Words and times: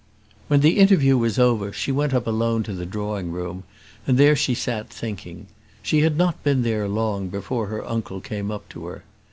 When 0.47 0.61
the 0.61 0.79
interview 0.79 1.15
was 1.15 1.37
over, 1.37 1.71
she 1.71 1.91
went 1.91 2.11
up 2.11 2.25
alone 2.25 2.63
to 2.63 2.73
the 2.73 2.87
drawing 2.87 3.31
room, 3.31 3.65
and 4.07 4.17
there 4.17 4.35
she 4.35 4.55
sat 4.55 4.89
thinking. 4.89 5.45
She 5.83 5.99
had 6.01 6.17
not 6.17 6.43
been 6.43 6.63
there 6.63 6.87
long 6.87 7.27
before 7.27 7.67
her 7.67 7.87
uncle 7.87 8.19
came 8.19 8.49
up 8.49 8.67
to 8.69 8.87
her. 8.87 9.03